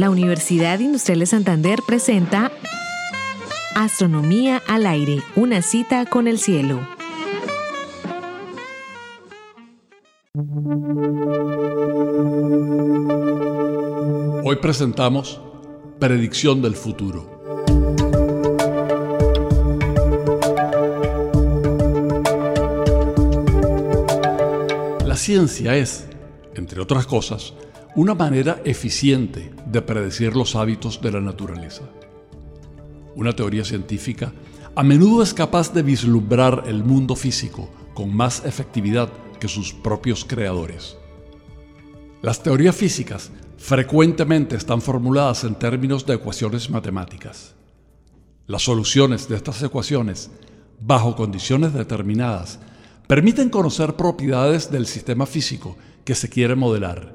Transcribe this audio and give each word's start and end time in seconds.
La 0.00 0.08
Universidad 0.08 0.78
Industrial 0.78 1.18
de 1.18 1.26
Santander 1.26 1.80
presenta 1.86 2.50
Astronomía 3.74 4.62
al 4.66 4.86
aire, 4.86 5.22
una 5.36 5.60
cita 5.60 6.06
con 6.06 6.26
el 6.26 6.38
cielo. 6.38 6.80
Hoy 14.42 14.56
presentamos 14.56 15.38
Predicción 15.98 16.62
del 16.62 16.76
futuro. 16.76 17.42
La 25.04 25.16
ciencia 25.16 25.76
es, 25.76 26.06
entre 26.54 26.80
otras 26.80 27.04
cosas, 27.04 27.52
una 27.96 28.14
manera 28.14 28.60
eficiente 28.64 29.50
de 29.66 29.82
predecir 29.82 30.36
los 30.36 30.54
hábitos 30.54 31.00
de 31.00 31.12
la 31.12 31.20
naturaleza. 31.20 31.82
Una 33.16 33.34
teoría 33.34 33.64
científica 33.64 34.32
a 34.76 34.82
menudo 34.84 35.22
es 35.22 35.34
capaz 35.34 35.72
de 35.72 35.82
vislumbrar 35.82 36.64
el 36.66 36.84
mundo 36.84 37.16
físico 37.16 37.68
con 37.92 38.14
más 38.14 38.44
efectividad 38.44 39.08
que 39.40 39.48
sus 39.48 39.72
propios 39.72 40.24
creadores. 40.24 40.96
Las 42.22 42.42
teorías 42.42 42.76
físicas 42.76 43.32
frecuentemente 43.58 44.54
están 44.54 44.80
formuladas 44.80 45.42
en 45.42 45.56
términos 45.56 46.06
de 46.06 46.14
ecuaciones 46.14 46.70
matemáticas. 46.70 47.54
Las 48.46 48.62
soluciones 48.62 49.28
de 49.28 49.36
estas 49.36 49.62
ecuaciones, 49.62 50.30
bajo 50.80 51.16
condiciones 51.16 51.72
determinadas, 51.72 52.60
permiten 53.08 53.50
conocer 53.50 53.96
propiedades 53.96 54.70
del 54.70 54.86
sistema 54.86 55.26
físico 55.26 55.76
que 56.04 56.14
se 56.14 56.28
quiere 56.28 56.54
modelar, 56.54 57.12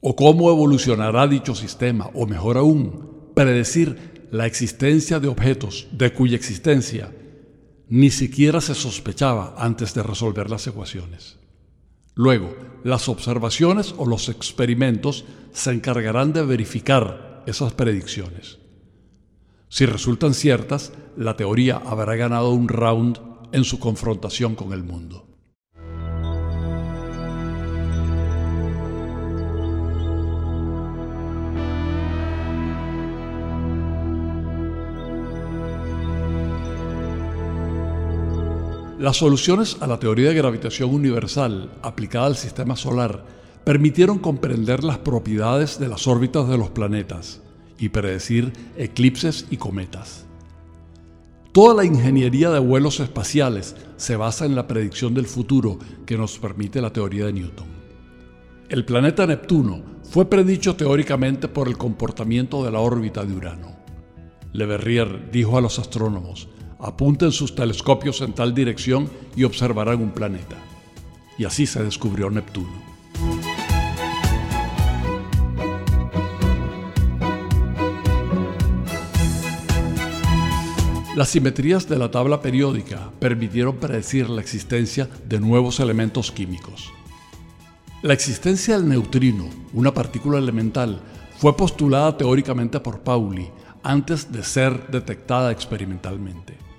o 0.00 0.16
cómo 0.16 0.50
evolucionará 0.50 1.26
dicho 1.26 1.54
sistema, 1.54 2.10
o 2.14 2.26
mejor 2.26 2.56
aún, 2.56 3.32
predecir 3.34 4.28
la 4.30 4.46
existencia 4.46 5.20
de 5.20 5.28
objetos 5.28 5.88
de 5.92 6.12
cuya 6.12 6.36
existencia 6.36 7.12
ni 7.88 8.10
siquiera 8.10 8.60
se 8.60 8.74
sospechaba 8.74 9.54
antes 9.58 9.94
de 9.94 10.02
resolver 10.02 10.48
las 10.48 10.66
ecuaciones. 10.66 11.38
Luego, 12.14 12.54
las 12.84 13.08
observaciones 13.08 13.94
o 13.96 14.06
los 14.06 14.28
experimentos 14.28 15.24
se 15.52 15.72
encargarán 15.72 16.32
de 16.32 16.44
verificar 16.44 17.42
esas 17.46 17.72
predicciones. 17.72 18.58
Si 19.68 19.86
resultan 19.86 20.34
ciertas, 20.34 20.92
la 21.16 21.36
teoría 21.36 21.76
habrá 21.76 22.16
ganado 22.16 22.50
un 22.50 22.68
round 22.68 23.20
en 23.52 23.64
su 23.64 23.78
confrontación 23.78 24.54
con 24.54 24.72
el 24.72 24.84
mundo. 24.84 25.29
Las 39.00 39.16
soluciones 39.16 39.78
a 39.80 39.86
la 39.86 39.98
teoría 39.98 40.28
de 40.28 40.34
gravitación 40.34 40.92
universal 40.92 41.70
aplicada 41.80 42.26
al 42.26 42.36
sistema 42.36 42.76
solar 42.76 43.24
permitieron 43.64 44.18
comprender 44.18 44.84
las 44.84 44.98
propiedades 44.98 45.78
de 45.78 45.88
las 45.88 46.06
órbitas 46.06 46.46
de 46.46 46.58
los 46.58 46.68
planetas 46.68 47.40
y 47.78 47.88
predecir 47.88 48.52
eclipses 48.76 49.46
y 49.50 49.56
cometas. 49.56 50.26
Toda 51.52 51.74
la 51.74 51.86
ingeniería 51.86 52.50
de 52.50 52.58
vuelos 52.58 53.00
espaciales 53.00 53.74
se 53.96 54.16
basa 54.16 54.44
en 54.44 54.54
la 54.54 54.66
predicción 54.66 55.14
del 55.14 55.24
futuro 55.24 55.78
que 56.04 56.18
nos 56.18 56.38
permite 56.38 56.82
la 56.82 56.92
teoría 56.92 57.24
de 57.24 57.32
Newton. 57.32 57.68
El 58.68 58.84
planeta 58.84 59.26
Neptuno 59.26 59.80
fue 60.02 60.26
predicho 60.26 60.76
teóricamente 60.76 61.48
por 61.48 61.68
el 61.68 61.78
comportamiento 61.78 62.62
de 62.66 62.70
la 62.70 62.80
órbita 62.80 63.24
de 63.24 63.32
Urano. 63.32 63.76
Le 64.52 64.66
Verrier 64.66 65.30
dijo 65.30 65.56
a 65.56 65.62
los 65.62 65.78
astrónomos, 65.78 66.50
apunten 66.82 67.32
sus 67.32 67.54
telescopios 67.54 68.20
en 68.20 68.32
tal 68.32 68.54
dirección 68.54 69.10
y 69.36 69.44
observarán 69.44 70.00
un 70.00 70.10
planeta. 70.10 70.56
Y 71.38 71.44
así 71.44 71.66
se 71.66 71.82
descubrió 71.82 72.30
Neptuno. 72.30 72.90
Las 81.16 81.30
simetrías 81.30 81.88
de 81.88 81.98
la 81.98 82.10
tabla 82.10 82.40
periódica 82.40 83.10
permitieron 83.18 83.76
predecir 83.76 84.30
la 84.30 84.40
existencia 84.40 85.08
de 85.28 85.40
nuevos 85.40 85.80
elementos 85.80 86.30
químicos. 86.32 86.92
La 88.00 88.14
existencia 88.14 88.78
del 88.78 88.88
neutrino, 88.88 89.50
una 89.74 89.92
partícula 89.92 90.38
elemental, 90.38 91.02
fue 91.36 91.54
postulada 91.56 92.16
teóricamente 92.16 92.80
por 92.80 93.00
Pauli 93.00 93.50
antes 93.82 94.32
de 94.32 94.42
ser 94.42 94.86
detectada 94.88 95.50
experimentalmente. 95.50 96.69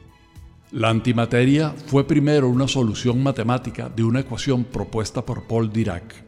La 0.72 0.88
antimateria 0.88 1.76
fue 1.88 2.08
primero 2.08 2.48
una 2.48 2.66
solución 2.66 3.22
matemática 3.22 3.90
de 3.90 4.06
una 4.06 4.22
ecuación 4.22 4.64
propuesta 4.64 5.26
por 5.26 5.44
Paul 5.44 5.70
Dirac. 5.74 6.24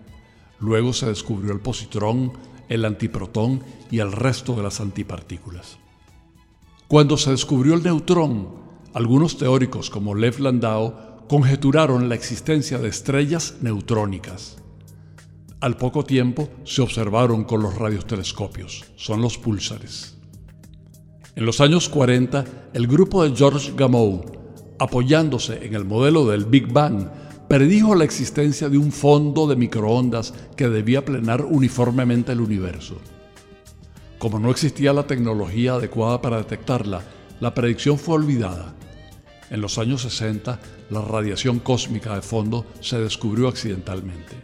Luego 0.59 0.91
se 0.91 1.05
descubrió 1.05 1.53
el 1.53 1.61
positrón, 1.61 2.33
el 2.67 2.83
antiprotón 2.83 3.63
y 3.89 3.99
el 3.99 4.11
resto 4.11 4.53
de 4.53 4.63
las 4.63 4.81
antipartículas. 4.81 5.77
Cuando 6.89 7.15
se 7.15 7.31
descubrió 7.31 7.73
el 7.73 7.83
neutrón, 7.83 8.49
algunos 8.93 9.37
teóricos 9.37 9.89
como 9.89 10.13
Lev 10.13 10.41
Landau 10.41 11.25
conjeturaron 11.29 12.09
la 12.09 12.15
existencia 12.15 12.79
de 12.79 12.89
estrellas 12.89 13.59
neutrónicas. 13.61 14.57
Al 15.61 15.77
poco 15.77 16.03
tiempo 16.03 16.49
se 16.65 16.81
observaron 16.81 17.45
con 17.45 17.63
los 17.63 17.75
radiotelescopios, 17.75 18.83
son 18.97 19.21
los 19.21 19.37
púlsares. 19.37 20.17
En 21.35 21.47
los 21.47 21.61
años 21.61 21.89
40, 21.89 22.45
el 22.73 22.85
grupo 22.85 23.23
de 23.23 23.35
George 23.35 23.73
Gamow, 23.75 24.23
apoyándose 24.77 25.65
en 25.65 25.73
el 25.73 25.83
modelo 25.83 26.27
del 26.27 26.45
Big 26.45 26.71
Bang, 26.71 27.07
predijo 27.47 27.95
la 27.95 28.03
existencia 28.03 28.69
de 28.69 28.77
un 28.77 28.91
fondo 28.91 29.47
de 29.47 29.55
microondas 29.55 30.31
que 30.55 30.69
debía 30.69 31.03
plenar 31.03 31.43
uniformemente 31.43 32.33
el 32.33 32.41
universo. 32.41 32.97
Como 34.19 34.37
no 34.37 34.51
existía 34.51 34.93
la 34.93 35.07
tecnología 35.07 35.73
adecuada 35.73 36.21
para 36.21 36.37
detectarla, 36.37 37.01
la 37.39 37.51
predicción 37.55 37.97
fue 37.97 38.13
olvidada. 38.13 38.75
En 39.49 39.59
los 39.59 39.79
años 39.79 40.03
60, 40.03 40.59
la 40.91 41.01
radiación 41.01 41.57
cósmica 41.57 42.13
de 42.13 42.21
fondo 42.21 42.67
se 42.79 42.99
descubrió 42.99 43.47
accidentalmente. 43.47 44.35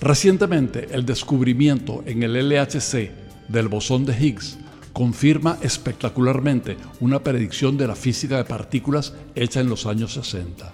Recientemente, 0.00 0.86
el 0.92 1.04
descubrimiento 1.04 2.04
en 2.06 2.22
el 2.22 2.34
LHC 2.48 3.10
del 3.48 3.66
bosón 3.66 4.04
de 4.04 4.16
Higgs 4.16 4.58
confirma 4.92 5.58
espectacularmente 5.62 6.76
una 7.00 7.22
predicción 7.22 7.76
de 7.76 7.86
la 7.86 7.94
física 7.94 8.36
de 8.36 8.44
partículas 8.44 9.14
hecha 9.34 9.60
en 9.60 9.68
los 9.68 9.86
años 9.86 10.12
60. 10.14 10.72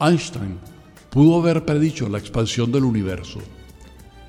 Einstein 0.00 0.58
pudo 1.10 1.40
haber 1.40 1.64
predicho 1.64 2.08
la 2.08 2.18
expansión 2.18 2.70
del 2.72 2.84
universo, 2.84 3.40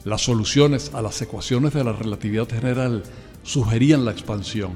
las 0.06 0.22
soluciones 0.22 0.91
a 0.94 1.01
las 1.01 1.22
ecuaciones 1.22 1.73
de 1.73 1.84
la 1.84 1.91
relatividad 1.91 2.47
general 2.47 3.03
sugerían 3.44 4.06
la 4.06 4.12
expansión, 4.12 4.72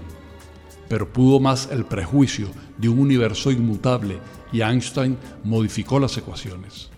pero 0.89 1.11
pudo 1.11 1.39
más 1.39 1.69
el 1.71 1.85
prejuicio 1.85 2.49
de 2.77 2.89
un 2.89 2.99
universo 2.99 3.49
inmutable 3.49 4.19
y 4.51 4.61
Einstein 4.61 5.17
modificó 5.43 5.99
las 5.99 6.17
ecuaciones. 6.17 6.89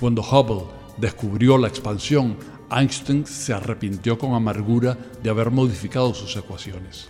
Cuando 0.00 0.22
Hubble 0.22 0.66
descubrió 0.98 1.56
la 1.56 1.68
expansión, 1.68 2.36
Einstein 2.74 3.24
se 3.26 3.52
arrepintió 3.52 4.18
con 4.18 4.34
amargura 4.34 4.98
de 5.22 5.30
haber 5.30 5.50
modificado 5.50 6.12
sus 6.12 6.36
ecuaciones. 6.36 7.08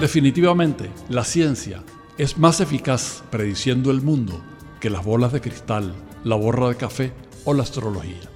Definitivamente, 0.00 0.90
la 1.08 1.24
ciencia 1.24 1.82
es 2.18 2.38
más 2.38 2.60
eficaz 2.60 3.24
prediciendo 3.30 3.90
el 3.90 4.02
mundo 4.02 4.40
que 4.78 4.90
las 4.90 5.04
bolas 5.04 5.32
de 5.32 5.40
cristal, 5.40 5.94
la 6.22 6.36
borra 6.36 6.68
de 6.68 6.76
café 6.76 7.12
o 7.44 7.54
la 7.54 7.62
astrología. 7.62 8.35